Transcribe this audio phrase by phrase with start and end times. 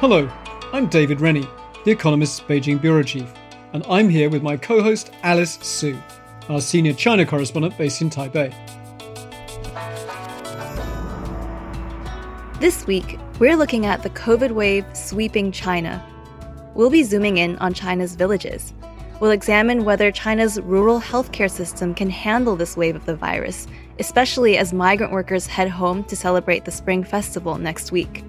[0.00, 0.30] Hello,
[0.72, 1.48] I'm David Rennie,
[1.84, 3.28] The Economist's Beijing Bureau Chief,
[3.72, 6.00] and I'm here with my co host Alice Su,
[6.48, 8.54] our senior China correspondent based in Taipei.
[12.60, 16.00] This week, we're looking at the COVID wave sweeping China.
[16.76, 18.72] We'll be zooming in on China's villages.
[19.18, 23.66] We'll examine whether China's rural healthcare system can handle this wave of the virus,
[23.98, 28.22] especially as migrant workers head home to celebrate the Spring Festival next week.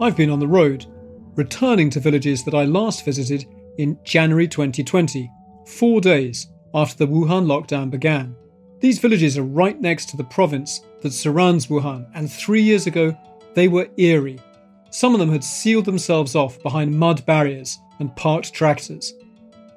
[0.00, 0.86] I've been on the road,
[1.34, 3.46] returning to villages that I last visited
[3.78, 5.28] in January 2020,
[5.66, 8.36] four days after the Wuhan lockdown began.
[8.78, 13.16] These villages are right next to the province that surrounds Wuhan, and three years ago
[13.54, 14.38] they were eerie.
[14.90, 19.14] Some of them had sealed themselves off behind mud barriers and parked tractors.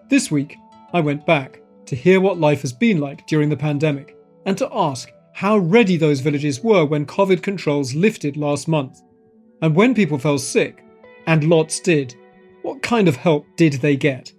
[0.08, 0.56] This week,
[0.94, 4.70] I went back to hear what life has been like during the pandemic and to
[4.72, 9.02] ask how ready those villages were when COVID controls lifted last month.
[9.62, 10.84] And when people fell sick,
[11.28, 12.16] and lots did,
[12.64, 14.34] what kind of help did they get?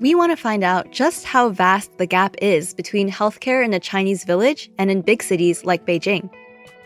[0.00, 3.80] We want to find out just how vast the gap is between healthcare in a
[3.80, 6.28] Chinese village and in big cities like Beijing.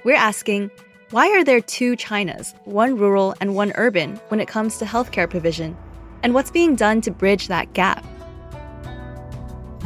[0.05, 0.71] We're asking,
[1.11, 5.29] why are there two Chinas, one rural and one urban, when it comes to healthcare
[5.29, 5.77] provision?
[6.23, 8.05] And what's being done to bridge that gap?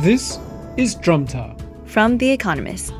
[0.00, 0.38] This
[0.76, 1.56] is Drum Tower.
[1.84, 2.92] From The Economist.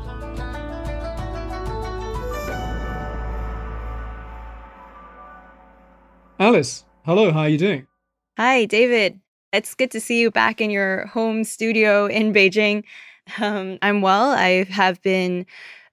[6.39, 7.87] Alice, hello, how are you doing?
[8.37, 9.19] Hi, David.
[9.51, 12.83] It's good to see you back in your home studio in Beijing.
[13.41, 14.29] Um, I'm well.
[14.31, 15.45] I have been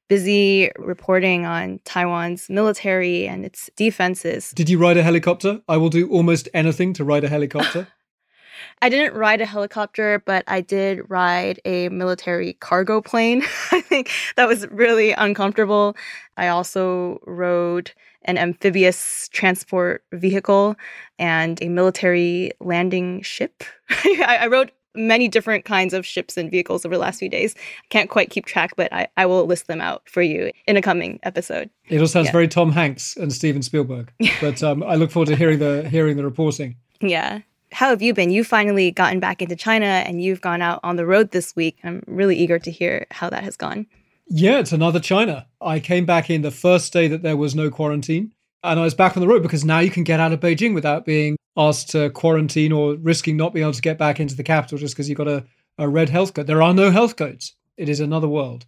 [0.08, 4.52] busy reporting on Taiwan's military and its defenses.
[4.52, 5.60] Did you ride a helicopter?
[5.68, 7.88] I will do almost anything to ride a helicopter.
[8.82, 13.42] I didn't ride a helicopter, but I did ride a military cargo plane.
[13.72, 15.96] I think that was really uncomfortable.
[16.36, 17.90] I also rode
[18.24, 20.76] an amphibious transport vehicle
[21.18, 23.64] and a military landing ship.
[23.90, 27.54] I, I rode many different kinds of ships and vehicles over the last few days.
[27.56, 30.76] I can't quite keep track, but I, I will list them out for you in
[30.76, 31.68] a coming episode.
[31.88, 32.32] It all sounds yeah.
[32.32, 34.12] very Tom Hanks and Steven Spielberg.
[34.40, 36.76] but um, I look forward to hearing the hearing the reporting.
[37.00, 37.40] Yeah
[37.74, 38.30] how have you been?
[38.30, 41.76] You've finally gotten back into China and you've gone out on the road this week.
[41.82, 43.86] I'm really eager to hear how that has gone.
[44.26, 45.46] Yeah, it's another China.
[45.60, 48.32] I came back in the first day that there was no quarantine.
[48.62, 50.74] And I was back on the road because now you can get out of Beijing
[50.74, 54.42] without being asked to quarantine or risking not being able to get back into the
[54.42, 55.44] capital just because you've got a,
[55.78, 56.46] a red health code.
[56.46, 57.54] There are no health codes.
[57.76, 58.64] It is another world.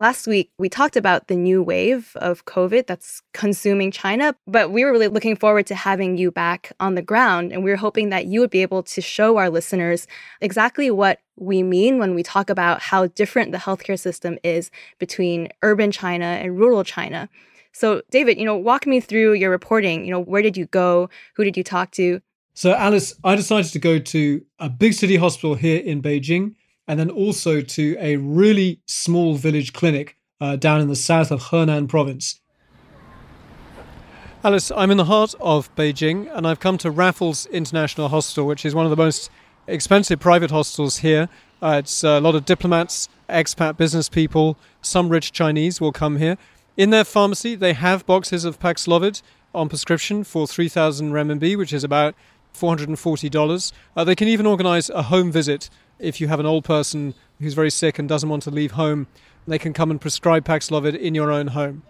[0.00, 4.84] Last week, we talked about the new wave of COVID that's consuming China, but we
[4.84, 7.52] were really looking forward to having you back on the ground.
[7.52, 10.06] And we were hoping that you would be able to show our listeners
[10.40, 14.70] exactly what we mean when we talk about how different the healthcare system is
[15.00, 17.28] between urban China and rural China.
[17.72, 20.04] So, David, you know, walk me through your reporting.
[20.04, 21.10] You know, where did you go?
[21.34, 22.20] Who did you talk to?
[22.54, 26.54] So, Alice, I decided to go to a big city hospital here in Beijing
[26.88, 31.44] and then also to a really small village clinic uh, down in the south of
[31.44, 32.40] Henan province.
[34.42, 38.64] Alice, I'm in the heart of Beijing and I've come to Raffles International Hospital, which
[38.64, 39.30] is one of the most
[39.66, 41.28] expensive private hospitals here.
[41.60, 46.38] Uh, it's a lot of diplomats, expat business people, some rich Chinese will come here.
[46.76, 49.20] In their pharmacy, they have boxes of Paxlovid
[49.54, 52.14] on prescription for 3,000 renminbi, which is about
[52.54, 53.72] $440.
[53.96, 55.68] Uh, they can even organize a home visit
[55.98, 59.06] if you have an old person who's very sick and doesn't want to leave home,
[59.46, 61.82] they can come and prescribe Paxlovid in your own home.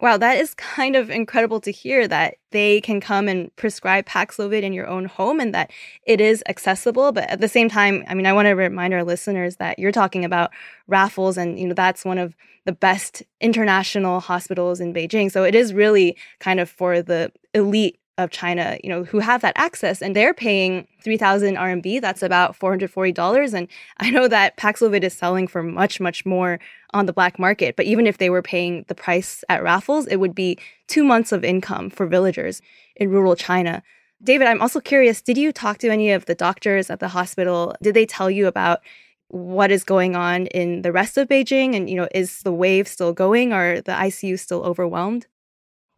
[0.00, 4.62] Wow, that is kind of incredible to hear that they can come and prescribe Paxlovid
[4.62, 5.70] in your own home and that
[6.06, 7.12] it is accessible.
[7.12, 9.92] But at the same time, I mean, I want to remind our listeners that you're
[9.92, 10.52] talking about
[10.86, 12.34] Raffles, and you know that's one of
[12.64, 15.30] the best international hospitals in Beijing.
[15.30, 19.40] So it is really kind of for the elite of China, you know, who have
[19.42, 23.68] that access and they're paying 3000 RMB, that's about $440 and
[23.98, 26.58] I know that Paxlovid is selling for much much more
[26.92, 27.76] on the black market.
[27.76, 31.32] But even if they were paying the price at Raffles, it would be two months
[31.32, 32.60] of income for villagers
[32.96, 33.82] in rural China.
[34.22, 37.74] David, I'm also curious did you talk to any of the doctors at the hospital?
[37.82, 38.80] Did they tell you about
[39.28, 41.74] what is going on in the rest of Beijing?
[41.74, 45.26] And, you know, is the wave still going or the ICU still overwhelmed?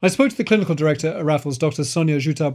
[0.05, 1.85] I spoke to the clinical director at Raffles, Dr.
[1.85, 2.53] Sonia Juta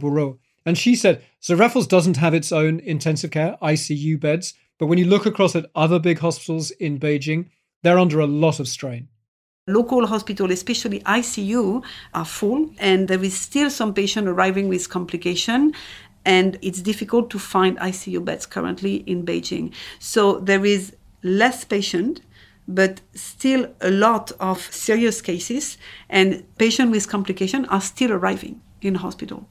[0.66, 4.98] and she said so Raffles doesn't have its own intensive care ICU beds, but when
[4.98, 7.48] you look across at other big hospitals in Beijing,
[7.82, 9.08] they're under a lot of strain.
[9.66, 15.72] Local hospitals, especially ICU, are full, and there is still some patient arriving with complication
[16.26, 19.72] and it's difficult to find ICU beds currently in Beijing.
[19.98, 22.20] So there is less patient,
[22.68, 25.78] but still a lot of serious cases,
[26.08, 29.48] and patients with complication are still arriving in hospital.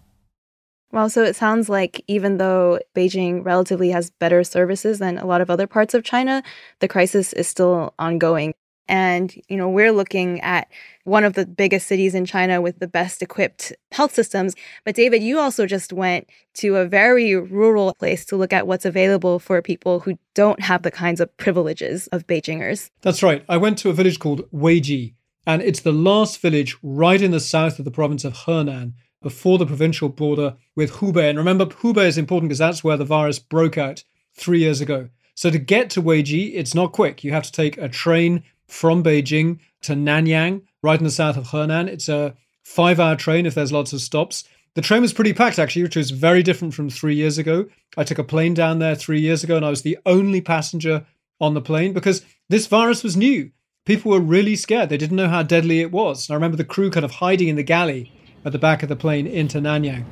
[0.91, 5.41] Well, so it sounds like even though Beijing relatively has better services than a lot
[5.41, 6.43] of other parts of China,
[6.79, 8.53] the crisis is still ongoing.
[8.87, 10.67] And, you know, we're looking at
[11.03, 14.55] one of the biggest cities in China with the best equipped health systems.
[14.85, 18.85] But, David, you also just went to a very rural place to look at what's
[18.85, 22.89] available for people who don't have the kinds of privileges of Beijingers.
[23.01, 23.43] That's right.
[23.49, 25.13] I went to a village called Weiji,
[25.45, 29.57] and it's the last village right in the south of the province of Henan before
[29.57, 31.29] the provincial border with Hubei.
[31.29, 34.03] And remember, Hubei is important because that's where the virus broke out
[34.35, 35.09] three years ago.
[35.35, 37.23] So to get to Weiji, it's not quick.
[37.23, 41.47] You have to take a train from Beijing to Nanyang, right in the south of
[41.47, 41.87] Henan.
[41.87, 44.43] It's a five hour train if there's lots of stops.
[44.75, 47.65] The train was pretty packed actually, which was very different from three years ago.
[47.97, 51.05] I took a plane down there three years ago and I was the only passenger
[51.39, 53.51] on the plane because this virus was new.
[53.85, 54.89] People were really scared.
[54.89, 56.27] They didn't know how deadly it was.
[56.27, 58.11] And I remember the crew kind of hiding in the galley
[58.43, 60.05] at the back of the plane into Nanyang.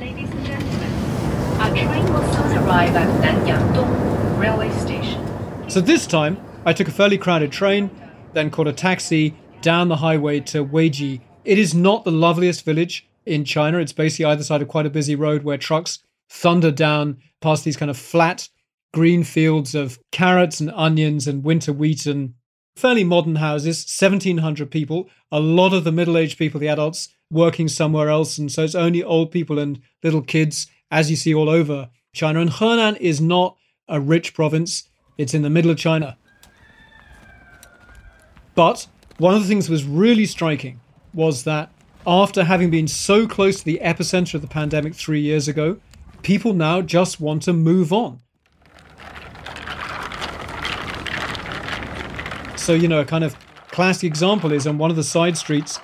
[0.00, 0.92] Ladies and gentlemen,
[1.60, 5.70] our train will soon arrive at Nanyang Dong railway station.
[5.70, 7.90] So this time, I took a fairly crowded train,
[8.34, 11.22] then caught a taxi down the highway to Weiji.
[11.46, 13.78] It is not the loveliest village in China.
[13.78, 17.78] It's basically either side of quite a busy road where trucks thunder down past these
[17.78, 18.50] kind of flat
[18.92, 22.34] green fields of carrots and onions and winter wheat and
[22.76, 27.68] fairly modern houses, 1,700 people, a lot of the middle aged people, the adults, working
[27.68, 28.36] somewhere else.
[28.36, 32.42] And so it's only old people and little kids, as you see all over China.
[32.42, 33.56] And Henan is not
[33.88, 34.86] a rich province,
[35.16, 36.18] it's in the middle of China.
[38.58, 38.88] But
[39.18, 40.80] one of the things that was really striking
[41.14, 41.70] was that
[42.04, 45.78] after having been so close to the epicenter of the pandemic three years ago,
[46.22, 48.18] people now just want to move on.
[52.56, 53.36] So, you know, a kind of
[53.68, 55.78] classic example is on one of the side streets,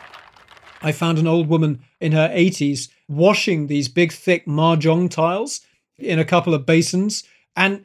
[0.83, 5.61] I found an old woman in her 80s washing these big, thick mahjong tiles
[5.97, 7.23] in a couple of basins.
[7.55, 7.85] And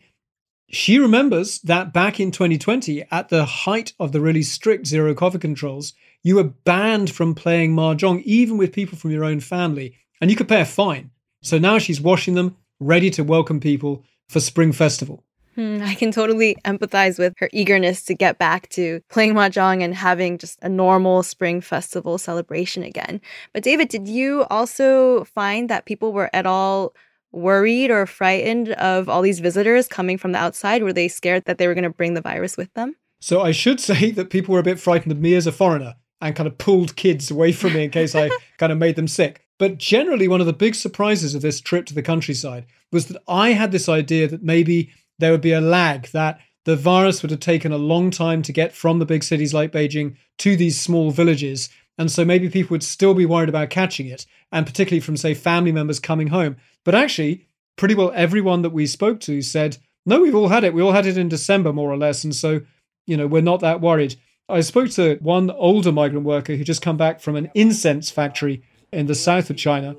[0.71, 5.41] she remembers that back in 2020, at the height of the really strict zero COVID
[5.41, 10.29] controls, you were banned from playing mahjong, even with people from your own family, and
[10.29, 11.11] you could pay a fine.
[11.41, 15.23] So now she's washing them, ready to welcome people for Spring Festival.
[15.55, 19.95] Hmm, I can totally empathize with her eagerness to get back to playing mahjong and
[19.95, 23.19] having just a normal spring festival celebration again.
[23.53, 26.93] But David, did you also find that people were at all
[27.31, 30.83] worried or frightened of all these visitors coming from the outside?
[30.83, 32.95] Were they scared that they were going to bring the virus with them?
[33.19, 35.95] So I should say that people were a bit frightened of me as a foreigner
[36.21, 39.07] and kind of pulled kids away from me in case I kind of made them
[39.07, 39.45] sick.
[39.57, 43.21] But generally, one of the big surprises of this trip to the countryside was that
[43.27, 47.31] I had this idea that maybe there would be a lag that the virus would
[47.31, 50.79] have taken a long time to get from the big cities like Beijing to these
[50.79, 51.69] small villages.
[51.97, 55.33] And so maybe people would still be worried about catching it, and particularly from, say,
[55.33, 56.55] family members coming home.
[56.85, 60.73] But actually, pretty well everyone that we spoke to said, no, we've all had it.
[60.73, 62.23] We all had it in December, more or less.
[62.23, 62.61] And so,
[63.05, 64.15] you know, we're not that worried.
[64.47, 68.63] I spoke to one older migrant worker who just come back from an incense factory
[68.91, 69.95] in the south of China.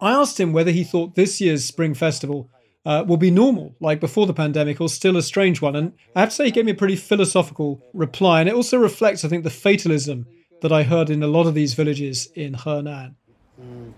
[0.00, 2.48] I asked him whether he thought this year's Spring Festival
[2.86, 5.76] uh, will be normal, like before the pandemic, or still a strange one.
[5.76, 8.40] And I have to say, he gave me a pretty philosophical reply.
[8.40, 10.26] And it also reflects, I think, the fatalism
[10.62, 13.14] that I heard in a lot of these villages in Henan.
[13.60, 13.92] Mm.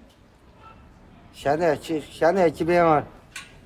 [1.36, 3.06] 现在基现在基本上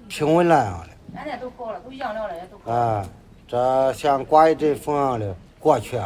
[0.08, 2.78] 平稳了现在都好了，都养了了，都好了。
[2.78, 3.10] 啊，
[3.48, 5.98] 这像刮一阵风的过去，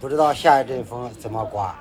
[0.00, 1.74] 不知道下一阵风怎么刮。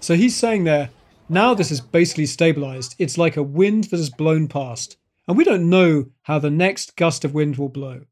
[0.00, 0.88] So he's saying there,
[1.28, 2.94] now this is basically stabilized.
[2.98, 6.96] It's like a wind that has blown past and we don't know how the next
[6.96, 8.02] gust of wind will blow.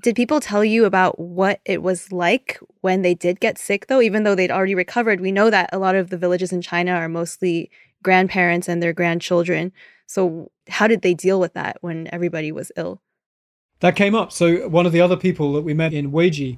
[0.00, 4.00] Did people tell you about what it was like when they did get sick, though?
[4.00, 6.92] Even though they'd already recovered, we know that a lot of the villages in China
[6.92, 7.70] are mostly
[8.03, 9.71] grandparents and their grandchildren.
[10.05, 13.01] So, how did they deal with that when everybody was ill?
[13.79, 14.31] That came up.
[14.31, 16.57] So one of the other people that we met in Weiji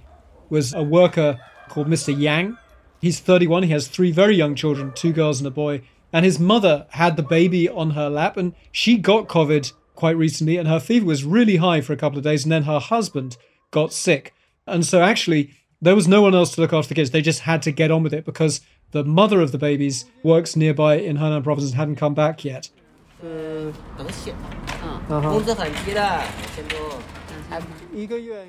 [0.50, 2.18] was a worker called Mr.
[2.18, 2.58] Yang.
[3.02, 3.64] He's 31.
[3.64, 5.82] He has three very young children, two girls and a boy.
[6.14, 10.58] And his mother had the baby on her lap, and she got COVID quite recently,
[10.58, 12.46] and her fever was really high for a couple of days.
[12.46, 13.38] And then her husband
[13.70, 14.34] got sick.
[14.66, 17.12] And so actually, there was no one else to look after the kids.
[17.12, 20.56] They just had to get on with it because the mother of the babies works
[20.56, 22.70] nearby in Henan province and hadn't come back yet.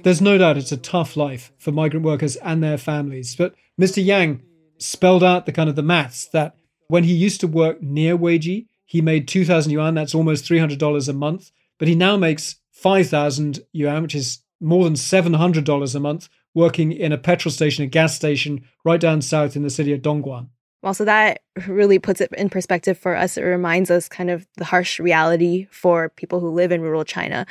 [0.02, 3.34] There's no doubt it's a tough life for migrant workers and their families.
[3.34, 4.04] But Mr.
[4.04, 4.42] Yang
[4.78, 6.56] spelled out the kind of the maths that
[6.88, 11.12] when he used to work near Weiji, he made 2,000 yuan, that's almost $300 a
[11.12, 11.50] month.
[11.78, 17.12] But he now makes 5,000 yuan, which is more than $700 a month, working in
[17.12, 20.48] a petrol station, a gas station right down south in the city of Dongguan.
[20.82, 23.36] Well, so that really puts it in perspective for us.
[23.36, 27.46] It reminds us kind of the harsh reality for people who live in rural China.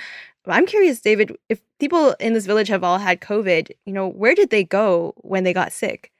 [0.48, 4.34] I'm curious, David, if people in this village have all had COVID, you know, where
[4.34, 6.12] did they go when they got sick?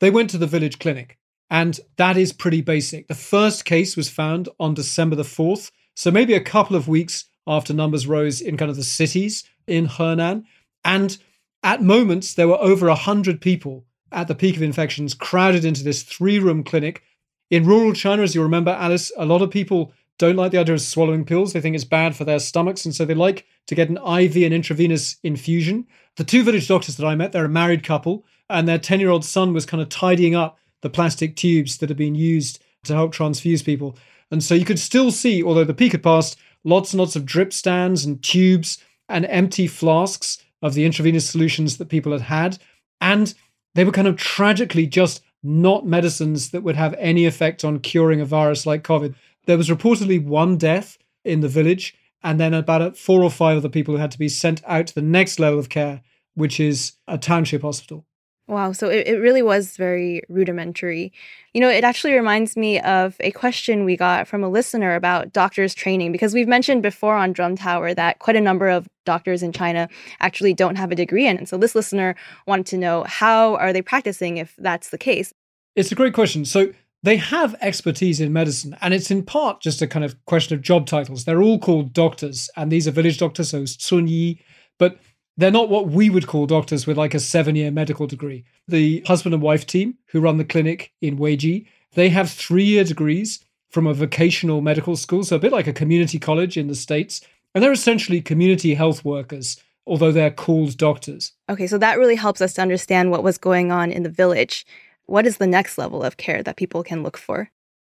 [0.00, 1.18] They went to the village clinic,
[1.50, 3.06] and that is pretty basic.
[3.06, 7.26] The first case was found on December the 4th, so maybe a couple of weeks
[7.46, 10.44] after numbers rose in kind of the cities in Henan.
[10.84, 11.16] And
[11.62, 16.02] at moments, there were over 100 people at the peak of infections crowded into this
[16.02, 17.02] three room clinic.
[17.50, 20.74] In rural China, as you remember, Alice, a lot of people don't like the idea
[20.74, 21.52] of swallowing pills.
[21.52, 24.36] They think it's bad for their stomachs, and so they like to get an IV
[24.36, 25.86] and intravenous infusion.
[26.16, 29.10] The two village doctors that I met, they're a married couple, and their 10 year
[29.10, 32.94] old son was kind of tidying up the plastic tubes that had been used to
[32.94, 33.96] help transfuse people.
[34.30, 37.26] And so you could still see, although the peak had passed, lots and lots of
[37.26, 42.58] drip stands and tubes and empty flasks of the intravenous solutions that people had had.
[43.00, 43.32] And
[43.74, 48.20] they were kind of tragically just not medicines that would have any effect on curing
[48.20, 49.14] a virus like COVID.
[49.46, 53.68] There was reportedly one death in the village, and then about four or five other
[53.68, 56.02] people who had to be sent out to the next level of care,
[56.34, 58.04] which is a township hospital.
[58.50, 58.72] Wow.
[58.72, 61.12] So it, it really was very rudimentary.
[61.54, 65.32] You know, it actually reminds me of a question we got from a listener about
[65.32, 69.44] doctors' training, because we've mentioned before on Drum Tower that quite a number of doctors
[69.44, 69.88] in China
[70.18, 71.38] actually don't have a degree in.
[71.38, 72.16] And so this listener
[72.48, 75.32] wanted to know how are they practicing if that's the case?
[75.76, 76.44] It's a great question.
[76.44, 76.72] So
[77.04, 80.60] they have expertise in medicine, and it's in part just a kind of question of
[80.60, 81.24] job titles.
[81.24, 84.42] They're all called doctors, and these are village doctors, so Sun Yi.
[84.76, 84.98] But
[85.40, 88.44] they're not what we would call doctors with like a seven year medical degree.
[88.68, 92.84] The husband and wife team who run the clinic in Weiji, they have three year
[92.84, 96.74] degrees from a vocational medical school, so a bit like a community college in the
[96.74, 97.20] States.
[97.54, 101.32] And they're essentially community health workers, although they're called doctors.
[101.48, 104.66] Okay, so that really helps us to understand what was going on in the village.
[105.06, 107.50] What is the next level of care that people can look for?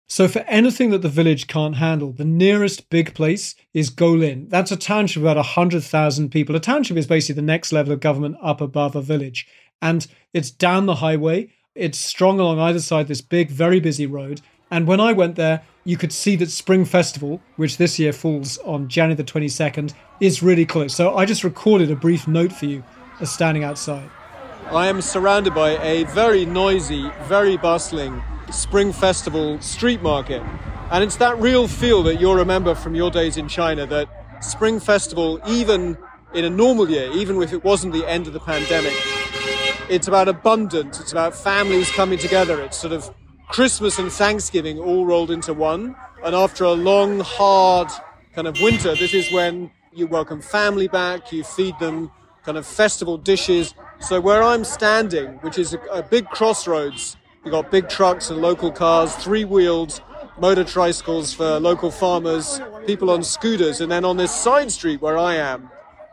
[0.08, 4.48] So, for anything that the village can't handle, the nearest big place is Goulin.
[4.50, 6.56] That's a township of about 100,000 people.
[6.56, 9.48] A township is basically the next level of government up above a village.
[9.82, 14.42] And it's down the highway, it's strong along either side this big, very busy road.
[14.70, 18.60] And when I went there, you could see that Spring Festival, which this year falls
[18.60, 20.94] on January the 22nd, is really close.
[20.94, 22.84] So, I just recorded a brief note for you
[23.22, 24.10] as standing outside.
[24.68, 28.22] I am surrounded by a very noisy, very bustling
[28.52, 30.42] Spring Festival street market.
[30.92, 34.08] And it's that real feel that you'll remember from your days in China that
[34.44, 35.98] Spring Festival, even
[36.34, 38.94] in a normal year, even if it wasn't the end of the pandemic,
[39.90, 43.14] it's about abundance, it's about families coming together, it's sort of
[43.50, 45.96] Christmas and Thanksgiving all rolled into one.
[46.24, 47.90] And after a long, hard
[48.34, 52.12] kind of winter, this is when you welcome family back, you feed them
[52.44, 53.74] kind of festival dishes.
[54.00, 58.42] So where I'm standing, which is a, a big crossroads You've got big trucks and
[58.42, 60.02] local cars, three wheeled
[60.40, 63.82] motor tricycles for local farmers, people on scooters.
[63.82, 65.70] And then on this side street where I am,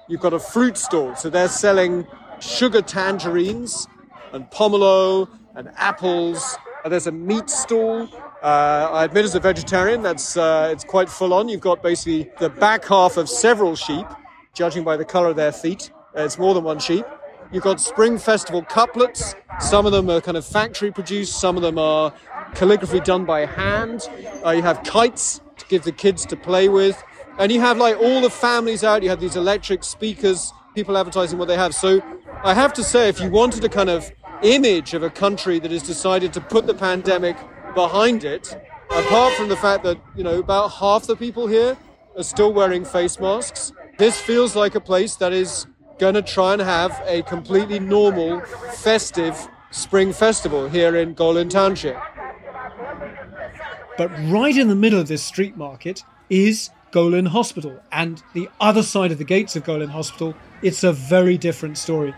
[0.09, 1.17] you've got a fruit stall.
[1.17, 2.07] So they're selling
[2.39, 3.89] sugar tangerines
[4.35, 6.59] and pomelo and apples.
[6.85, 8.11] And there's a meat stall.
[8.43, 11.49] Uh, I admit, as a vegetarian, that's uh, it's quite full on.
[11.49, 14.07] You've got basically the back half of several sheep,
[14.53, 15.93] judging by the color of their feet.
[16.15, 17.07] Uh, it's more than one sheep.
[17.53, 19.35] You've got Spring Festival couplets.
[19.61, 22.15] Some of them are kind of factory produced, some of them are
[22.55, 24.09] calligraphy done by hand.
[24.45, 27.03] Uh, you have kites to give the kids to play with.
[27.39, 31.39] And you have like all the families out, you have these electric speakers, people advertising
[31.39, 31.75] what they have.
[31.75, 32.01] So
[32.43, 34.11] I have to say, if you wanted a kind of
[34.43, 37.37] image of a country that has decided to put the pandemic
[37.75, 38.57] behind it,
[38.91, 41.77] apart from the fact that, you know, about half the people here
[42.17, 45.67] are still wearing face masks, this feels like a place that is
[46.03, 48.41] going to try and have a completely normal,
[48.73, 51.97] festive spring festival here in Goulin Township.
[53.97, 57.81] But right in the middle of this street market is Goulin Hospital.
[57.93, 62.13] And the other side of the gates of Goulin Hospital, it's a very different story.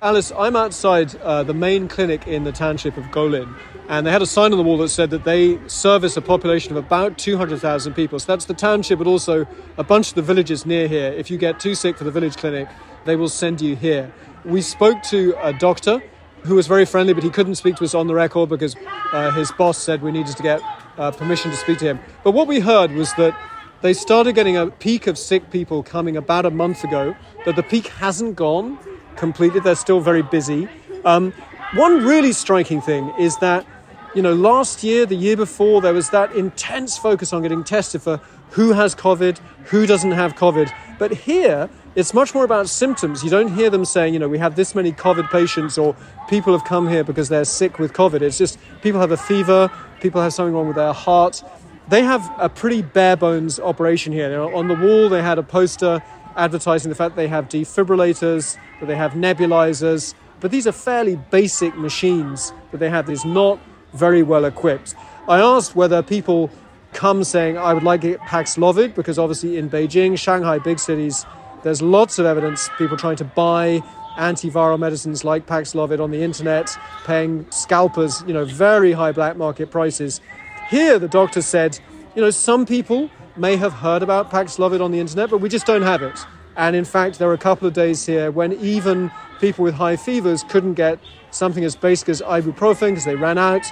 [0.00, 3.54] Alice, I'm outside uh, the main clinic in the township of Goulin,
[3.88, 6.72] and they had a sign on the wall that said that they service a population
[6.72, 8.18] of about 200,000 people.
[8.18, 11.12] So that's the township, but also a bunch of the villages near here.
[11.12, 12.68] If you get too sick for the village clinic,
[13.04, 14.12] they will send you here.
[14.44, 16.02] We spoke to a doctor
[16.42, 18.74] who was very friendly, but he couldn't speak to us on the record because
[19.12, 20.60] uh, his boss said we needed to get
[20.98, 22.00] uh, permission to speak to him.
[22.24, 23.38] But what we heard was that
[23.80, 27.62] they started getting a peak of sick people coming about a month ago, that the
[27.62, 28.78] peak hasn't gone
[29.16, 29.64] completed.
[29.64, 30.68] They're still very busy.
[31.04, 31.32] Um,
[31.74, 33.66] one really striking thing is that,
[34.14, 38.02] you know, last year, the year before, there was that intense focus on getting tested
[38.02, 40.72] for who has COVID, who doesn't have COVID.
[40.98, 43.22] But here, it's much more about symptoms.
[43.22, 45.94] You don't hear them saying, you know, we have this many COVID patients or
[46.28, 48.22] people have come here because they're sick with COVID.
[48.22, 49.70] It's just people have a fever,
[50.00, 51.42] people have something wrong with their heart.
[51.88, 54.40] They have a pretty bare bones operation here.
[54.40, 56.02] On the wall, they had a poster
[56.36, 61.76] advertising the fact they have defibrillators, that they have nebulizers, but these are fairly basic
[61.76, 63.10] machines that they have.
[63.10, 63.60] It's not
[63.92, 64.94] very well equipped.
[65.28, 66.50] I asked whether people
[66.94, 71.26] come saying, I would like get Paxlovid, because obviously in Beijing, Shanghai, big cities,
[71.62, 73.82] there's lots of evidence people trying to buy
[74.16, 79.70] antiviral medicines like Paxlovid on the internet, paying scalpers, you know, very high black market
[79.70, 80.20] prices.
[80.68, 81.78] Here, the doctor said,
[82.14, 85.66] you know, some people may have heard about Paxlovid on the internet, but we just
[85.66, 86.18] don't have it.
[86.56, 89.96] And in fact, there were a couple of days here when even people with high
[89.96, 90.98] fevers couldn't get
[91.30, 93.64] something as basic as ibuprofen because they ran out.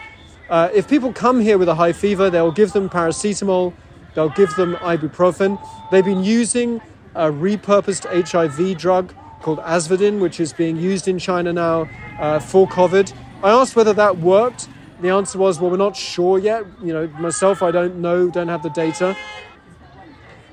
[0.49, 3.75] Uh, if people come here with a high fever, they'll give them paracetamol,
[4.15, 5.61] they'll give them ibuprofen.
[5.91, 6.81] They've been using
[7.15, 11.89] a repurposed HIV drug called Azvudine, which is being used in China now
[12.19, 13.13] uh, for COVID.
[13.43, 14.69] I asked whether that worked.
[15.01, 16.65] The answer was, well, we're not sure yet.
[16.83, 19.17] You know, myself, I don't know, don't have the data.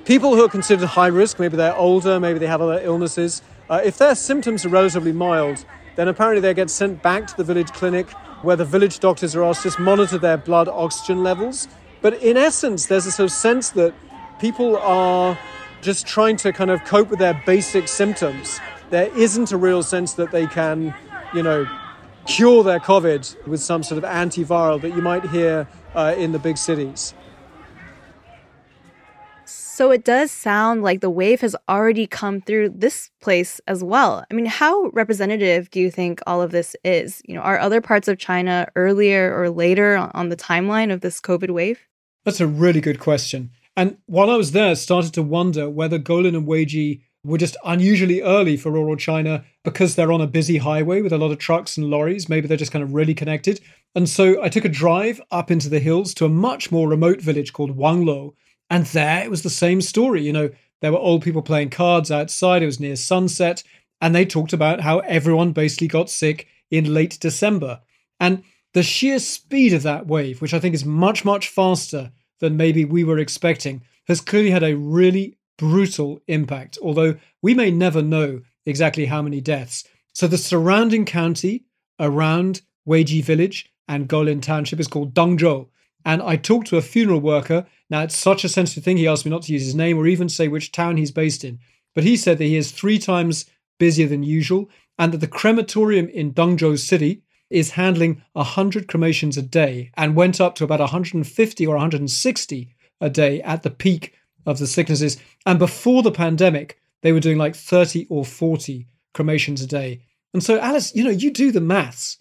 [0.05, 3.81] People who are considered high risk, maybe they're older, maybe they have other illnesses, uh,
[3.83, 5.65] if their symptoms are relatively mild,
[5.97, 8.09] then apparently they get sent back to the village clinic
[8.41, 11.67] where the village doctors are asked to monitor their blood oxygen levels.
[12.01, 13.93] But in essence, there's a sort of sense that
[14.39, 15.37] people are
[15.81, 18.59] just trying to kind of cope with their basic symptoms.
[18.89, 20.95] There isn't a real sense that they can,
[21.33, 21.67] you know,
[22.25, 26.39] cure their COVID with some sort of antiviral that you might hear uh, in the
[26.39, 27.13] big cities.
[29.77, 34.25] So it does sound like the wave has already come through this place as well.
[34.29, 37.21] I mean, how representative do you think all of this is?
[37.25, 41.21] You know, are other parts of China earlier or later on the timeline of this
[41.21, 41.79] COVID wave?
[42.25, 43.51] That's a really good question.
[43.77, 47.55] And while I was there, I started to wonder whether Goulin and Weiji were just
[47.63, 51.37] unusually early for rural China because they're on a busy highway with a lot of
[51.37, 52.27] trucks and lorries.
[52.27, 53.61] Maybe they're just kind of really connected.
[53.93, 57.21] And so I took a drive up into the hills to a much more remote
[57.21, 58.33] village called Wanglo,
[58.69, 60.23] and there it was the same story.
[60.23, 60.49] You know,
[60.81, 63.61] there were old people playing cards outside, it was near sunset,
[64.01, 67.81] and they talked about how everyone basically got sick in late December.
[68.19, 72.57] And the sheer speed of that wave, which I think is much, much faster than
[72.57, 78.01] maybe we were expecting, has clearly had a really brutal impact, although we may never
[78.01, 79.83] know exactly how many deaths.
[80.13, 81.65] So the surrounding county
[81.99, 85.67] around Weiji village and Goulin township is called Dengzhou.
[86.05, 88.97] And I talked to a funeral worker now, it's such a sensitive thing.
[88.97, 91.43] He asked me not to use his name or even say which town he's based
[91.43, 91.59] in.
[91.95, 93.45] But he said that he is three times
[93.79, 94.69] busier than usual
[94.99, 100.41] and that the crematorium in Dengzhou City is handling 100 cremations a day and went
[100.41, 104.13] up to about 150 or 160 a day at the peak
[104.45, 105.17] of the sicknesses.
[105.45, 110.01] And before the pandemic, they were doing like 30 or 40 cremations a day.
[110.33, 112.17] And so, Alice, you know, you do the maths.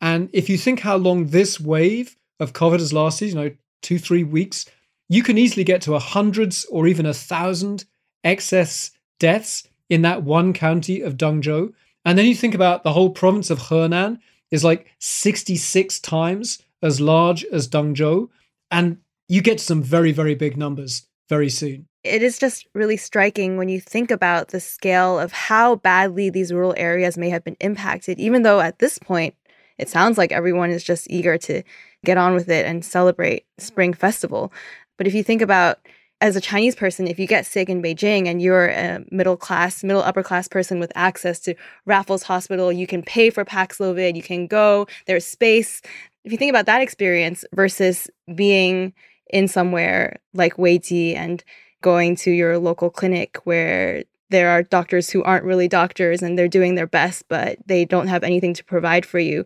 [0.00, 3.50] And if you think how long this wave of COVID has lasted, you know,
[3.82, 4.66] two, three weeks,
[5.08, 7.84] you can easily get to a hundreds or even a thousand
[8.22, 11.72] excess deaths in that one county of Dengzhou.
[12.04, 14.18] And then you think about the whole province of Henan
[14.50, 18.28] is like 66 times as large as Dengzhou.
[18.70, 21.86] And you get some very, very big numbers very soon.
[22.04, 26.52] It is just really striking when you think about the scale of how badly these
[26.52, 29.34] rural areas may have been impacted, even though at this point,
[29.76, 31.62] it sounds like everyone is just eager to
[32.04, 34.52] get on with it and celebrate Spring Festival.
[34.96, 35.78] But if you think about
[36.20, 39.84] as a Chinese person, if you get sick in Beijing and you're a middle class,
[39.84, 41.54] middle upper class person with access to
[41.86, 45.80] Raffles Hospital, you can pay for Paxlovid, you can go, there's space.
[46.24, 48.92] If you think about that experience versus being
[49.30, 51.44] in somewhere like Weiji and
[51.82, 56.48] going to your local clinic where there are doctors who aren't really doctors and they're
[56.48, 59.44] doing their best, but they don't have anything to provide for you.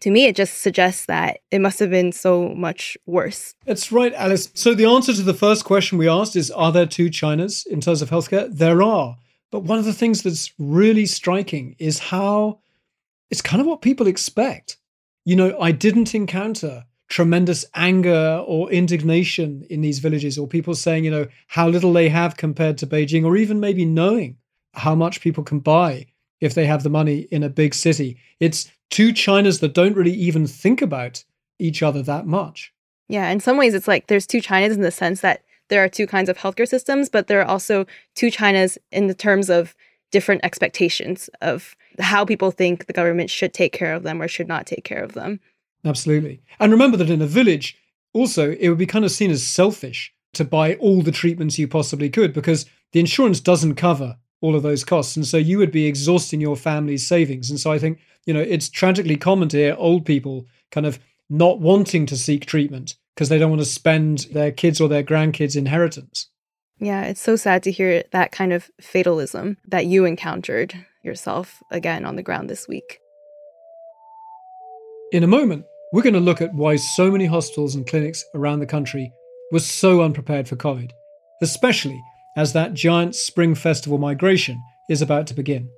[0.00, 3.54] To me, it just suggests that it must have been so much worse.
[3.64, 4.50] That's right, Alice.
[4.54, 7.80] So the answer to the first question we asked is Are there two Chinas in
[7.80, 8.48] terms of healthcare?
[8.50, 9.16] There are.
[9.50, 12.60] But one of the things that's really striking is how
[13.30, 14.78] it's kind of what people expect.
[15.24, 21.04] You know, I didn't encounter tremendous anger or indignation in these villages, or people saying,
[21.04, 24.36] you know, how little they have compared to Beijing, or even maybe knowing
[24.72, 26.06] how much people can buy
[26.40, 28.18] if they have the money in a big city.
[28.40, 31.24] It's two Chinas that don't really even think about
[31.58, 32.72] each other that much.
[33.08, 35.88] Yeah, in some ways, it's like there's two Chinas in the sense that there are
[35.88, 39.74] two kinds of healthcare systems, but there are also two Chinas in the terms of
[40.10, 44.48] different expectations of how people think the government should take care of them or should
[44.48, 45.40] not take care of them.
[45.84, 46.40] Absolutely.
[46.60, 47.76] And remember that in a village,
[48.12, 51.66] also, it would be kind of seen as selfish to buy all the treatments you
[51.66, 55.16] possibly could because the insurance doesn't cover all of those costs.
[55.16, 57.48] And so you would be exhausting your family's savings.
[57.48, 60.98] And so I think, you know, it's tragically common to hear old people kind of
[61.30, 65.02] not wanting to seek treatment because they don't want to spend their kids or their
[65.02, 66.28] grandkids' inheritance.
[66.78, 72.04] Yeah, it's so sad to hear that kind of fatalism that you encountered yourself again
[72.04, 72.98] on the ground this week.
[75.10, 78.60] In a moment, we're going to look at why so many hospitals and clinics around
[78.60, 79.10] the country
[79.52, 80.90] were so unprepared for COVID,
[81.40, 81.98] especially
[82.36, 85.68] as that giant spring festival migration is about to begin.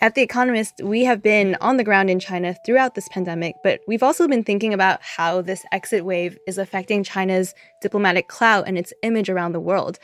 [0.00, 3.80] At The Economist, we have been on the ground in China throughout this pandemic, but
[3.88, 8.78] we've also been thinking about how this exit wave is affecting China's diplomatic clout and
[8.78, 9.98] its image around the world.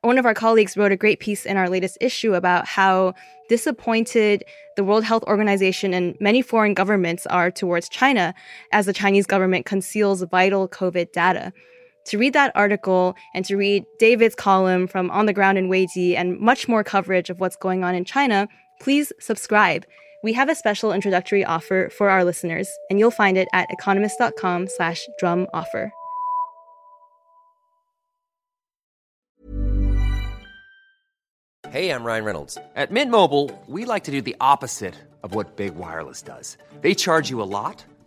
[0.00, 3.14] One of our colleagues wrote a great piece in our latest issue about how
[3.48, 4.44] disappointed
[4.76, 8.34] the World Health Organization and many foreign governments are towards China
[8.72, 11.52] as the Chinese government conceals vital COVID data.
[12.06, 16.16] To read that article and to read David's column from On the Ground in Weiji
[16.16, 18.46] and much more coverage of what's going on in China,
[18.80, 19.86] please subscribe.
[20.22, 24.68] We have a special introductory offer for our listeners, and you'll find it at economist.com
[24.68, 25.92] slash drum offer.
[31.70, 32.56] Hey, I'm Ryan Reynolds.
[32.76, 36.56] At Mint Mobile, we like to do the opposite of what Big Wireless does.
[36.82, 37.84] They charge you a lot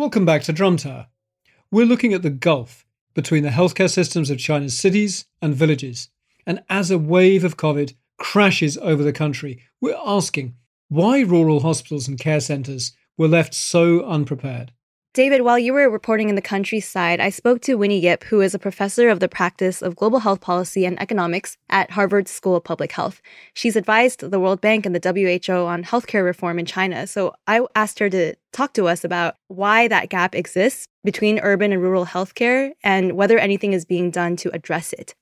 [0.00, 1.08] Welcome back to Drum Tower.
[1.70, 6.08] We're looking at the gulf between the healthcare systems of China's cities and villages.
[6.46, 10.54] And as a wave of COVID crashes over the country, we're asking
[10.88, 14.72] why rural hospitals and care centres were left so unprepared.
[15.12, 18.54] David, while you were reporting in the countryside, I spoke to Winnie Yip, who is
[18.54, 22.62] a professor of the practice of global health policy and economics at Harvard School of
[22.62, 23.20] Public Health.
[23.52, 27.08] She's advised the World Bank and the WHO on healthcare reform in China.
[27.08, 31.72] So I asked her to talk to us about why that gap exists between urban
[31.72, 35.16] and rural healthcare and whether anything is being done to address it.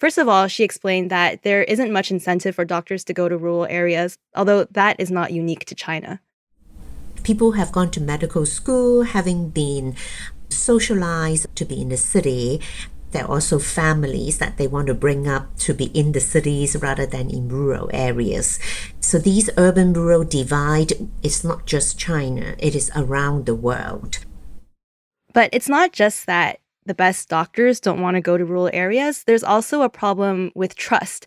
[0.00, 3.38] First of all, she explained that there isn't much incentive for doctors to go to
[3.38, 6.20] rural areas, although that is not unique to China
[7.22, 9.94] people have gone to medical school, having been
[10.48, 12.60] socialized to be in the city.
[13.12, 16.76] There are also families that they want to bring up to be in the cities
[16.76, 18.58] rather than in rural areas.
[19.00, 24.18] So these urban rural divide is not just China, it is around the world.
[25.32, 29.24] But it's not just that the best doctors don't want to go to rural areas.
[29.24, 31.26] There's also a problem with trust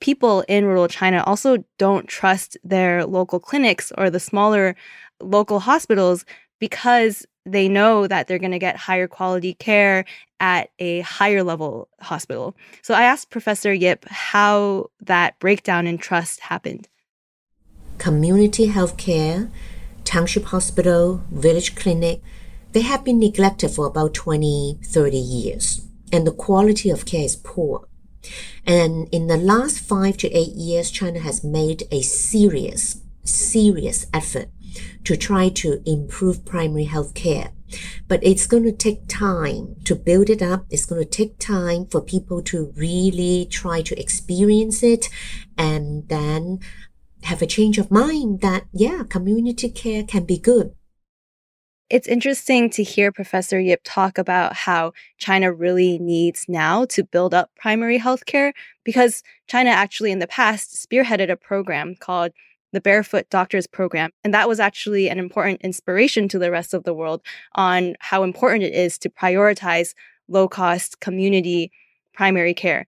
[0.00, 4.76] people in rural China also don't trust their local clinics or the smaller
[5.20, 6.24] local hospitals
[6.58, 10.04] because they know that they're going to get higher quality care
[10.40, 12.56] at a higher level hospital.
[12.82, 16.88] So I asked Professor Yip how that breakdown in trust happened.
[17.98, 19.50] Community healthcare,
[20.04, 22.22] township hospital, village clinic,
[22.72, 27.36] they have been neglected for about 20, 30 years, and the quality of care is
[27.36, 27.86] poor.
[28.66, 34.48] And in the last five to eight years, China has made a serious, serious effort
[35.04, 37.52] to try to improve primary health care.
[38.06, 40.66] But it's going to take time to build it up.
[40.70, 45.08] It's going to take time for people to really try to experience it
[45.58, 46.60] and then
[47.24, 50.74] have a change of mind that, yeah, community care can be good.
[51.90, 57.34] It's interesting to hear Professor Yip talk about how China really needs now to build
[57.34, 58.52] up primary healthcare
[58.84, 62.32] because China actually in the past spearheaded a program called
[62.74, 64.10] the Barefoot Doctors Program.
[64.22, 67.22] And that was actually an important inspiration to the rest of the world
[67.54, 69.94] on how important it is to prioritize
[70.28, 71.72] low cost community
[72.12, 72.86] primary care.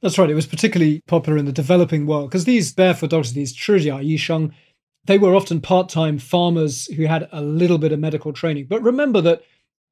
[0.00, 0.28] That's right.
[0.28, 4.52] It was particularly popular in the developing world because these barefoot doctors, these Chijiao Yisheng,
[5.06, 8.66] they were often part time farmers who had a little bit of medical training.
[8.68, 9.42] But remember that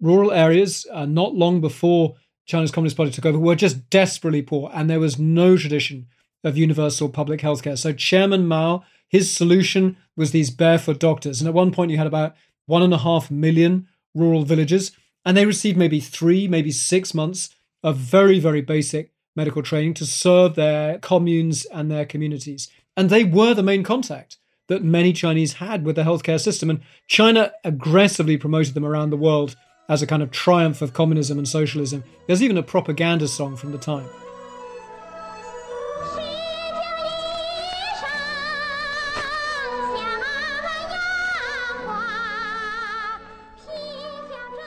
[0.00, 4.70] rural areas, uh, not long before China's Communist Party took over, were just desperately poor,
[4.74, 6.06] and there was no tradition
[6.44, 7.78] of universal public healthcare.
[7.78, 11.40] So Chairman Mao his solution was these barefoot doctors.
[11.40, 12.34] And at one point, you had about
[12.66, 14.92] one and a half million rural villages,
[15.24, 17.50] and they received maybe three, maybe six months
[17.82, 22.68] of very, very basic medical training to serve their communes and their communities.
[22.96, 26.70] And they were the main contact that many Chinese had with the healthcare system.
[26.70, 29.56] And China aggressively promoted them around the world
[29.88, 32.04] as a kind of triumph of communism and socialism.
[32.26, 34.08] There's even a propaganda song from the time.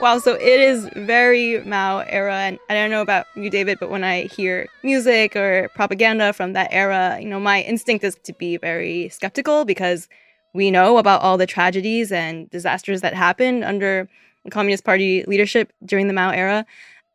[0.06, 2.36] Wow, so it is very Mao era.
[2.36, 6.52] And I don't know about you, David, but when I hear music or propaganda from
[6.52, 10.08] that era, you know, my instinct is to be very skeptical because
[10.54, 14.08] we know about all the tragedies and disasters that happened under
[14.52, 16.64] Communist Party leadership during the Mao era.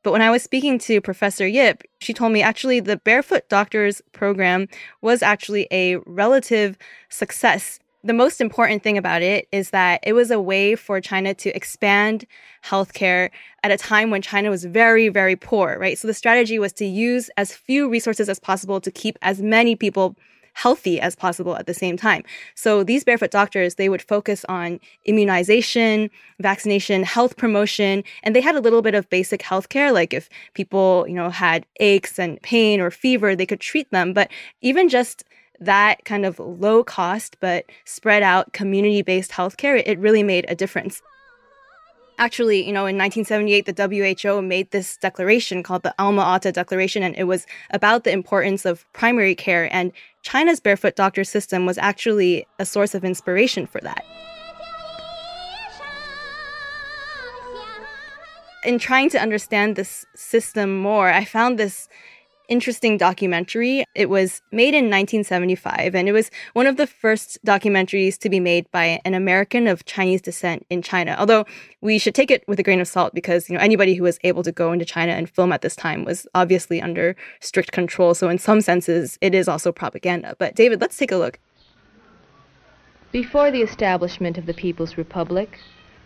[0.03, 4.01] But when I was speaking to Professor Yip, she told me actually the Barefoot Doctors
[4.11, 4.67] program
[5.01, 6.77] was actually a relative
[7.07, 11.33] success the most important thing about it is that it was a way for China
[11.35, 12.25] to expand
[12.63, 13.29] healthcare
[13.63, 15.97] at a time when China was very, very poor, right?
[15.97, 19.75] So the strategy was to use as few resources as possible to keep as many
[19.75, 20.15] people
[20.53, 22.23] healthy as possible at the same time.
[22.55, 26.09] So these barefoot doctors, they would focus on immunization,
[26.39, 29.93] vaccination, health promotion, and they had a little bit of basic healthcare.
[29.93, 34.13] Like if people, you know, had aches and pain or fever, they could treat them.
[34.13, 34.29] But
[34.61, 35.23] even just
[35.61, 40.55] that kind of low cost but spread out community based healthcare, it really made a
[40.55, 41.01] difference.
[42.17, 47.01] Actually, you know, in 1978, the WHO made this declaration called the Alma Ata Declaration,
[47.01, 49.73] and it was about the importance of primary care.
[49.73, 54.03] And China's barefoot doctor system was actually a source of inspiration for that.
[58.63, 61.87] In trying to understand this system more, I found this
[62.51, 63.85] interesting documentary.
[63.95, 68.41] It was made in 1975, and it was one of the first documentaries to be
[68.41, 71.15] made by an American of Chinese descent in China.
[71.17, 71.45] Although
[71.79, 74.19] we should take it with a grain of salt because you know anybody who was
[74.25, 78.13] able to go into China and film at this time was obviously under strict control.
[78.13, 80.35] So in some senses, it is also propaganda.
[80.37, 81.39] But David, let's take a look.
[83.13, 85.57] Before the establishment of the People's Republic,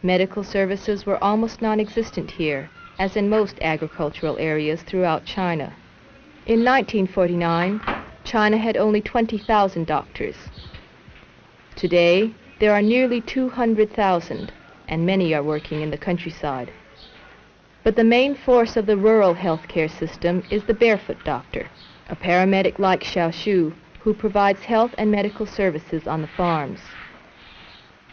[0.04, 5.74] medical services were almost non existent here, as in most agricultural areas throughout China.
[6.48, 7.82] In 1949,
[8.24, 10.36] China had only 20,000 doctors.
[11.76, 14.52] Today, there are nearly 200,000,
[14.88, 16.72] and many are working in the countryside.
[17.84, 21.68] But the main force of the rural healthcare system is the barefoot doctor,
[22.12, 26.80] a paramedic like Xiao Shu, who provides health and medical services on the farms.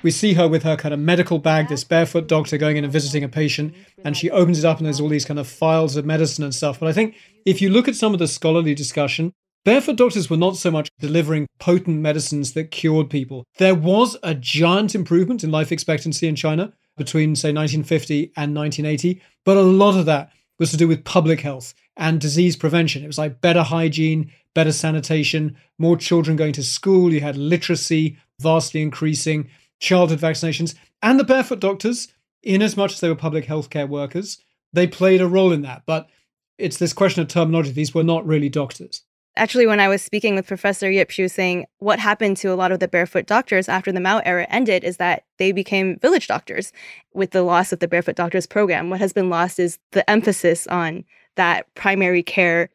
[0.03, 2.93] We see her with her kind of medical bag, this barefoot doctor going in and
[2.93, 5.97] visiting a patient, and she opens it up and there's all these kind of files
[5.97, 6.81] of medicine and stuff.
[6.81, 9.33] But I think if you look at some of the scholarly discussion,
[9.65, 13.45] barefoot doctors were not so much delivering potent medicines that cured people.
[13.59, 19.23] There was a giant improvement in life expectancy in China between, say, 1950 and 1980,
[19.45, 23.03] but a lot of that was to do with public health and disease prevention.
[23.03, 28.19] It was like better hygiene, better sanitation, more children going to school, you had literacy
[28.41, 29.49] vastly increasing
[29.83, 32.09] childhood vaccinations, and the barefoot doctors,
[32.43, 34.39] in as much as they were public healthcare workers,
[34.73, 35.83] they played a role in that.
[35.85, 36.09] But
[36.57, 37.73] it's this question of terminology.
[37.73, 39.03] These were not really doctors.
[39.35, 42.55] Actually, when I was speaking with Professor Yip, she was saying what happened to a
[42.55, 46.29] lot of the barefoot doctors after the Mao era ended is that they became village
[46.29, 46.71] doctors
[47.15, 48.91] with the loss of the barefoot doctors program.
[48.91, 51.05] What has been lost is the emphasis on
[51.37, 52.69] that primary care.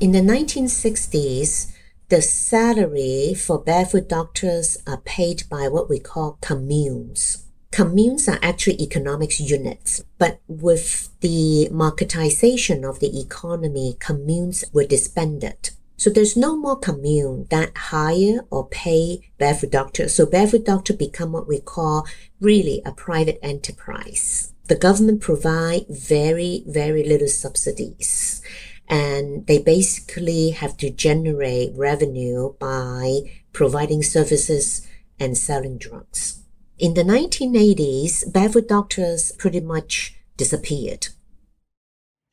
[0.00, 1.72] In the 1960s,
[2.08, 7.44] the salary for barefoot doctors are paid by what we call communes.
[7.70, 15.70] Communes are actually economics units, but with the marketization of the economy, communes were disbanded.
[15.98, 20.14] So there's no more commune that hire or pay barefoot doctors.
[20.14, 22.06] So barefoot doctor become what we call
[22.40, 24.54] really a private enterprise.
[24.68, 28.40] The government provide very, very little subsidies
[28.88, 33.20] and they basically have to generate revenue by
[33.52, 34.86] providing services
[35.20, 36.42] and selling drugs.
[36.78, 41.08] In the 1980s, barefoot doctors pretty much disappeared.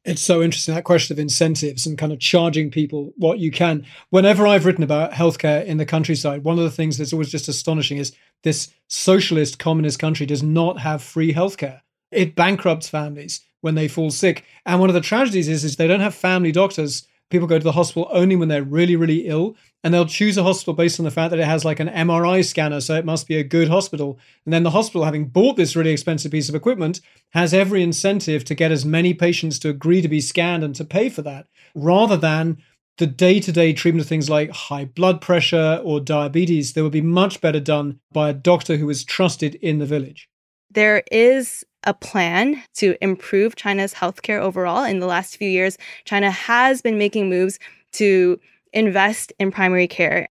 [0.05, 3.85] It's so interesting that question of incentives and kind of charging people what you can.
[4.11, 7.47] Whenever I've written about healthcare in the countryside, one of the things that's always just
[7.47, 11.81] astonishing is this socialist communist country does not have free healthcare.
[12.11, 14.45] It bankrupts families when they fall sick.
[14.65, 17.63] And one of the tragedies is, is they don't have family doctors people go to
[17.63, 19.55] the hospital only when they're really, really ill.
[19.83, 22.43] And they'll choose a hospital based on the fact that it has like an MRI
[22.43, 24.19] scanner, so it must be a good hospital.
[24.45, 27.01] And then the hospital, having bought this really expensive piece of equipment,
[27.31, 30.85] has every incentive to get as many patients to agree to be scanned and to
[30.85, 32.57] pay for that, rather than
[32.97, 36.91] the day to day treatment of things like high blood pressure or diabetes that would
[36.91, 40.29] be much better done by a doctor who is trusted in the village.
[40.71, 44.83] There is a plan to improve China's healthcare overall.
[44.83, 47.59] In the last few years, China has been making moves
[47.93, 48.39] to
[48.73, 50.27] invest in primary care.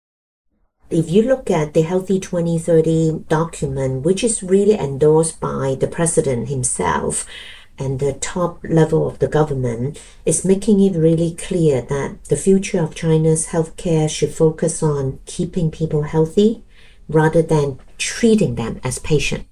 [0.90, 6.48] If you look at the Healthy 2030 document, which is really endorsed by the president
[6.48, 7.26] himself,
[7.78, 12.82] and the top level of the government is making it really clear that the future
[12.82, 16.62] of China's healthcare should focus on keeping people healthy
[17.08, 19.51] rather than treating them as patients.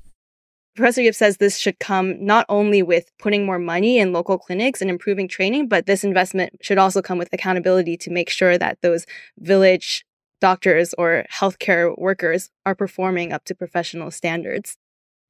[0.80, 4.80] Professor Yip says this should come not only with putting more money in local clinics
[4.80, 8.78] and improving training, but this investment should also come with accountability to make sure that
[8.80, 9.04] those
[9.38, 10.06] village
[10.40, 14.78] doctors or healthcare workers are performing up to professional standards.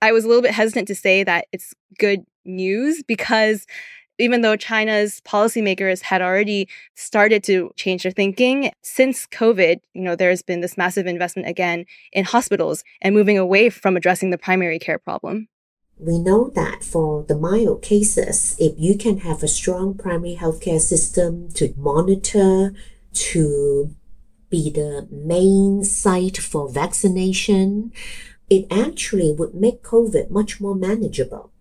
[0.00, 3.66] I was a little bit hesitant to say that it's good news because
[4.20, 10.16] even though China's policymakers had already started to change their thinking since COVID, you know,
[10.16, 14.78] there's been this massive investment again in hospitals and moving away from addressing the primary
[14.78, 15.48] care problem.
[15.98, 20.80] We know that for the mild cases, if you can have a strong primary healthcare
[20.80, 22.72] system to monitor,
[23.12, 23.94] to
[24.48, 27.92] be the main site for vaccination,
[28.48, 31.52] it actually would make COVID much more manageable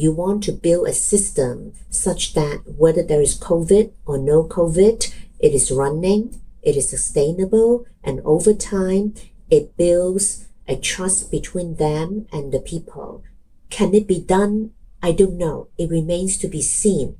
[0.00, 5.12] you want to build a system such that whether there is COVID or no COVID,
[5.38, 9.14] it is running, it is sustainable, and over time,
[9.50, 13.22] it builds a trust between them and the people.
[13.70, 14.72] Can it be done?
[15.02, 15.68] I don't know.
[15.78, 17.16] It remains to be seen.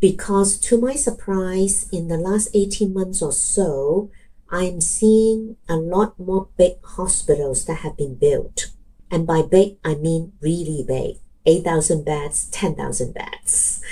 [0.00, 4.10] Because to my surprise, in the last 18 months or so,
[4.50, 8.72] I'm seeing a lot more big hospitals that have been built.
[9.10, 11.16] And by big, I mean really big.
[11.46, 13.82] 8,000 beds, 10,000 beds.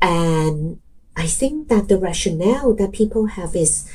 [0.00, 0.80] And
[1.16, 3.90] I think that the rationale that people have is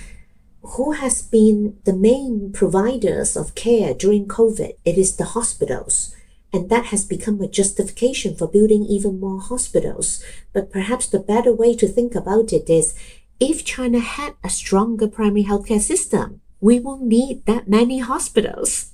[0.62, 4.74] who has been the main providers of care during COVID?
[4.84, 6.16] It is the hospitals.
[6.52, 10.24] And that has become a justification for building even more hospitals.
[10.54, 12.96] But perhaps the better way to think about it is
[13.40, 18.94] if China had a stronger primary healthcare system, we won't need that many hospitals.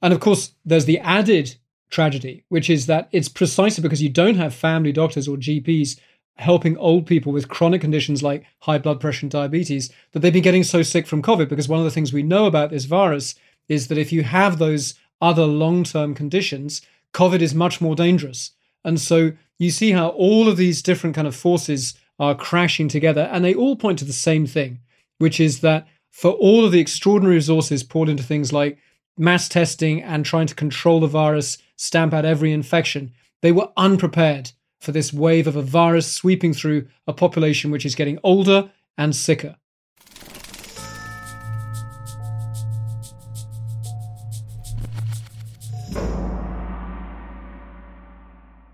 [0.00, 1.56] And of course, there's the added
[1.94, 5.98] tragedy, which is that it's precisely because you don't have family doctors or GPs
[6.36, 10.42] helping old people with chronic conditions like high blood pressure and diabetes that they've been
[10.42, 11.48] getting so sick from COVID.
[11.48, 13.36] Because one of the things we know about this virus
[13.68, 18.50] is that if you have those other long term conditions, COVID is much more dangerous.
[18.84, 23.28] And so you see how all of these different kind of forces are crashing together
[23.32, 24.80] and they all point to the same thing,
[25.18, 28.78] which is that for all of the extraordinary resources poured into things like
[29.16, 33.12] mass testing and trying to control the virus, stamp out every infection.
[33.42, 37.94] They were unprepared for this wave of a virus sweeping through a population which is
[37.94, 39.56] getting older and sicker.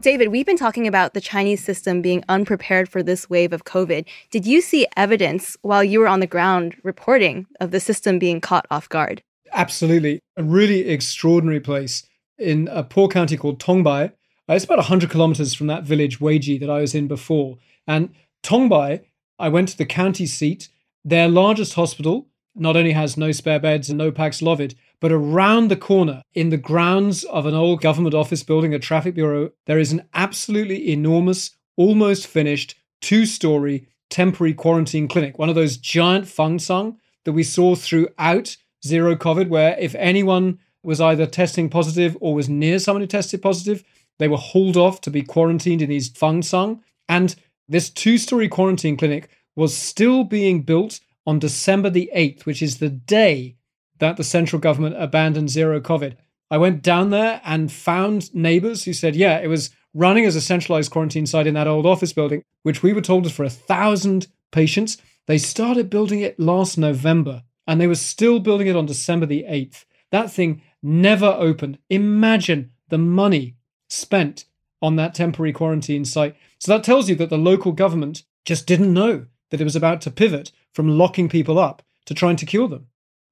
[0.02, 4.06] David, we've been talking about the Chinese system being unprepared for this wave of COVID.
[4.30, 8.40] Did you see evidence while you were on the ground reporting of the system being
[8.40, 9.22] caught off guard?
[9.52, 10.20] Absolutely.
[10.38, 12.06] A really extraordinary place
[12.40, 14.12] in a poor county called Tongbai.
[14.48, 17.58] Uh, it's about 100 kilometers from that village, Weiji, that I was in before.
[17.86, 18.10] And
[18.42, 19.04] Tongbai,
[19.38, 20.68] I went to the county seat.
[21.04, 25.76] Their largest hospital not only has no spare beds and no Paxlovid, but around the
[25.76, 29.92] corner in the grounds of an old government office building, a traffic bureau, there is
[29.92, 36.96] an absolutely enormous, almost finished two story temporary quarantine clinic, one of those giant fangcang
[37.24, 42.48] that we saw throughout zero COVID, where if anyone was either testing positive or was
[42.48, 43.84] near someone who tested positive,
[44.18, 46.80] they were hauled off to be quarantined in these fangcang.
[47.08, 47.34] And
[47.68, 52.78] this two story quarantine clinic was still being built on December the 8th, which is
[52.78, 53.56] the day
[53.98, 56.16] that the central government abandoned zero COVID.
[56.50, 60.40] I went down there and found neighbors who said, yeah, it was running as a
[60.40, 63.50] centralized quarantine site in that old office building, which we were told was for a
[63.50, 64.98] thousand patients.
[65.26, 69.44] They started building it last November and they were still building it on December the
[69.48, 69.84] 8th.
[70.10, 71.78] That thing never opened.
[71.88, 73.56] Imagine the money
[73.88, 74.44] spent
[74.82, 76.36] on that temporary quarantine site.
[76.58, 80.00] So that tells you that the local government just didn't know that it was about
[80.02, 82.86] to pivot from locking people up to trying to cure them.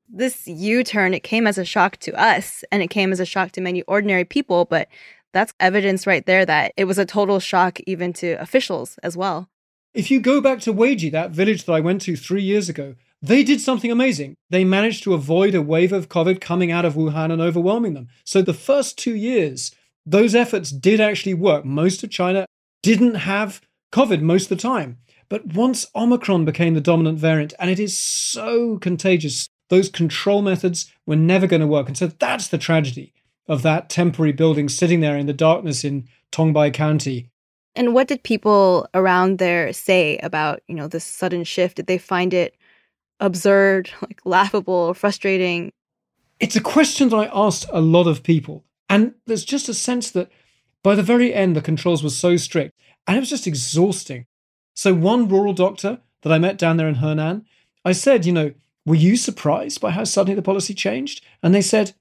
[0.09, 3.27] This U turn, it came as a shock to us and it came as a
[3.27, 4.89] shock to many ordinary people, but
[5.33, 9.49] that's evidence right there that it was a total shock even to officials as well.
[9.95, 12.95] If you go back to Weiji, that village that I went to three years ago,
[13.21, 14.37] they did something amazing.
[14.51, 18.09] They managed to avoid a wave of COVID coming out of Wuhan and overwhelming them.
[18.25, 19.73] So the first two years,
[20.07, 21.65] those efforts did actually work.
[21.65, 22.47] Most of China
[22.83, 23.61] didn't have
[23.93, 24.99] COVID most of the time.
[25.29, 30.91] But once Omicron became the dominant variant, and it is so contagious, those control methods
[31.05, 31.89] were never going to work.
[31.89, 33.13] And so that's the tragedy
[33.47, 37.31] of that temporary building sitting there in the darkness in Tongbai County.
[37.75, 41.77] And what did people around there say about, you know, this sudden shift?
[41.77, 42.57] Did they find it
[43.21, 45.73] absurd, like laughable, frustrating?
[46.41, 48.65] It's a question that I asked a lot of people.
[48.89, 50.31] And there's just a sense that
[50.83, 52.75] by the very end, the controls were so strict
[53.07, 54.27] and it was just exhausting.
[54.75, 57.45] So, one rural doctor that I met down there in Henan,
[57.85, 58.53] I said, you know,
[58.87, 61.25] were you surprised by how suddenly the policy changed?
[61.43, 61.95] And they said,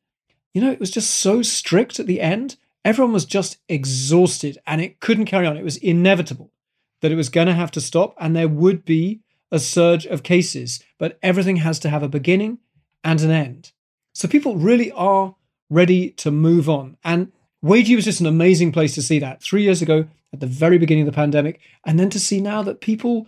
[0.54, 2.56] you know, it was just so strict at the end.
[2.86, 5.58] Everyone was just exhausted and it couldn't carry on.
[5.58, 6.52] It was inevitable
[7.02, 9.22] that it was going to have to stop and there would be
[9.52, 12.60] a surge of cases, but everything has to have a beginning
[13.04, 13.72] and an end.
[14.14, 15.36] So people really are
[15.70, 16.98] ready to move on.
[17.04, 17.32] And
[17.64, 20.78] Weiji was just an amazing place to see that three years ago at the very
[20.78, 21.60] beginning of the pandemic.
[21.86, 23.28] And then to see now that people,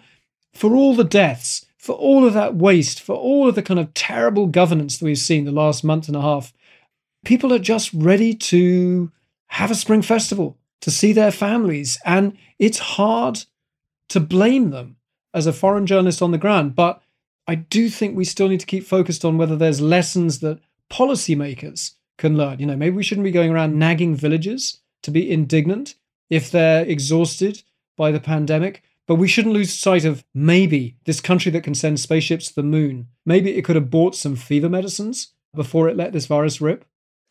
[0.53, 3.93] for all the deaths, for all of that waste, for all of the kind of
[3.93, 6.53] terrible governance that we've seen the last month and a half,
[7.23, 9.11] people are just ready to
[9.47, 11.97] have a spring festival, to see their families.
[12.05, 13.43] And it's hard
[14.09, 14.97] to blame them
[15.33, 16.75] as a foreign journalist on the ground.
[16.75, 17.01] But
[17.47, 20.59] I do think we still need to keep focused on whether there's lessons that
[20.91, 22.59] policymakers can learn.
[22.59, 25.95] You know, maybe we shouldn't be going around nagging villagers to be indignant
[26.29, 27.63] if they're exhausted
[27.97, 28.83] by the pandemic.
[29.07, 32.63] But we shouldn't lose sight of maybe this country that can send spaceships to the
[32.63, 33.07] moon.
[33.25, 36.85] Maybe it could have bought some fever medicines before it let this virus rip.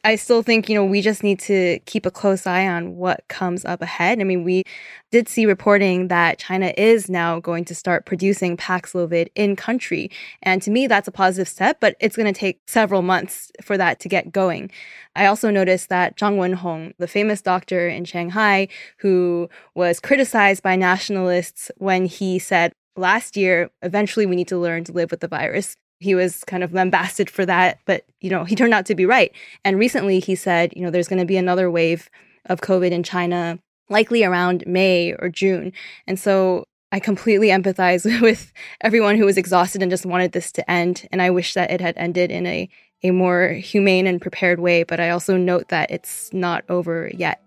[0.08, 3.28] I still think, you know, we just need to keep a close eye on what
[3.28, 4.18] comes up ahead.
[4.18, 4.64] I mean, we
[5.10, 10.10] did see reporting that China is now going to start producing Paxlovid in country.
[10.42, 13.76] And to me, that's a positive step, but it's going to take several months for
[13.76, 14.70] that to get going.
[15.14, 18.68] I also noticed that Zhang Wenhong, the famous doctor in Shanghai
[19.00, 24.84] who was criticized by nationalists when he said, last year, eventually we need to learn
[24.84, 28.44] to live with the virus he was kind of lambasted for that, but you know,
[28.44, 29.32] he turned out to be right.
[29.64, 32.08] And recently he said, you know, there's going to be another wave
[32.46, 35.72] of COVID in China likely around May or June.
[36.06, 40.70] And so I completely empathize with everyone who was exhausted and just wanted this to
[40.70, 41.06] end.
[41.10, 42.68] And I wish that it had ended in a,
[43.02, 44.82] a more humane and prepared way.
[44.82, 47.42] But I also note that it's not over yet.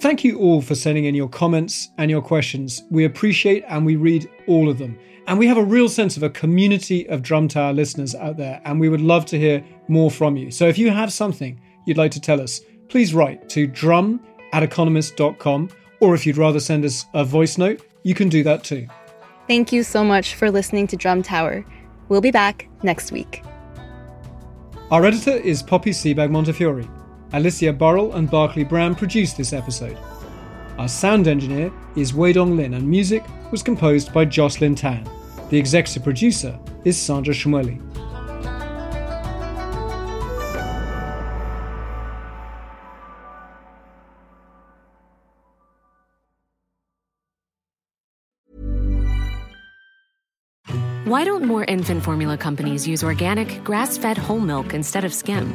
[0.00, 2.82] Thank you all for sending in your comments and your questions.
[2.90, 4.98] We appreciate and we read all of them.
[5.26, 8.62] And we have a real sense of a community of Drum Tower listeners out there,
[8.64, 10.50] and we would love to hear more from you.
[10.50, 14.20] So if you have something you'd like to tell us, please write to drum
[14.54, 15.68] at economist.com,
[16.00, 18.86] or if you'd rather send us a voice note, you can do that too.
[19.48, 21.62] Thank you so much for listening to Drum Tower.
[22.08, 23.44] We'll be back next week.
[24.90, 26.88] Our editor is Poppy Sebag Montefiore.
[27.32, 29.96] Alicia Burrell and Barclay Brown produced this episode.
[30.78, 35.08] Our sound engineer is Weidong Lin, and music was composed by Jocelyn Tan.
[35.48, 37.80] The executive producer is Sandra Shmueli.
[51.04, 55.54] Why don't more infant formula companies use organic, grass fed whole milk instead of skim?